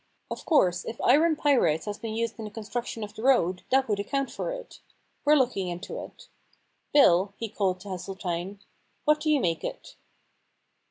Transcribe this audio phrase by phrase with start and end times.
[0.31, 3.61] Of course if iron pyrites has been used in the construc tion of the road,
[3.69, 4.79] that would account for it.
[5.23, 6.27] We're looking into it.
[6.91, 9.97] Bill,' he called to Hesseltine, * what do you make it